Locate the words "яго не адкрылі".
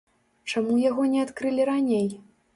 0.89-1.69